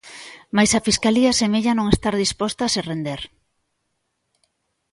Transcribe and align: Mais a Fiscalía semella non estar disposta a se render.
Mais 0.55 0.71
a 0.73 0.83
Fiscalía 0.87 1.37
semella 1.41 1.73
non 1.77 1.87
estar 1.93 2.15
disposta 2.23 2.61
a 2.65 2.71
se 2.73 2.81
render. 2.89 3.21